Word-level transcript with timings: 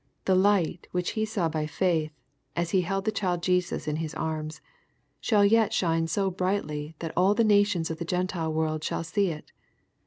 The" 0.25 0.33
light" 0.49 0.87
which 0.89 1.13
be 1.13 1.25
saw 1.25 1.47
by 1.47 1.67
faith, 1.67 2.11
as 2.55 2.71
he 2.71 2.81
held 2.81 3.05
the 3.05 3.11
child 3.11 3.43
Jesus 3.43 3.87
in 3.87 3.97
his 3.97 4.15
arms, 4.15 4.59
shall 5.19 5.45
yet 5.45 5.73
shine 5.73 6.07
so 6.07 6.31
brightly 6.31 6.95
that 6.97 7.13
all 7.15 7.35
the 7.35 7.43
nations 7.43 7.91
of 7.91 7.99
the 7.99 8.03
Gentile 8.05 8.51
world 8.51 8.83
shall 8.83 9.03
see 9.03 9.27
it. 9.29 9.51